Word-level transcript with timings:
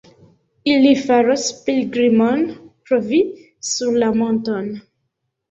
Ili 0.69 0.93
faros 1.01 1.43
pilgrimon 1.67 2.41
pro 2.87 3.01
vi 3.11 3.21
sur 3.75 4.01
la 4.07 4.11
monton. 4.25 4.75